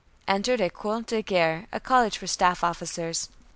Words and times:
Entered 0.27 0.61
École 0.61 1.05
de 1.05 1.21
Guerre, 1.21 1.67
a 1.71 1.79
college 1.79 2.17
for 2.17 2.25
staff 2.25 2.63
officers. 2.63 3.29